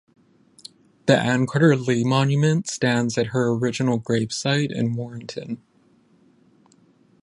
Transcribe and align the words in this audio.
The 1.05 1.15
Anne 1.15 1.45
Carter 1.45 1.75
Lee 1.75 2.03
Monument 2.03 2.67
stands 2.67 3.19
at 3.19 3.27
her 3.27 3.49
original 3.51 3.99
gravesite 4.01 4.71
in 4.71 4.95
Warrenton. 4.95 5.61